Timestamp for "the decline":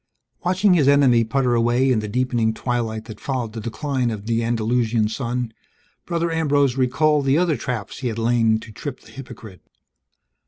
3.53-4.09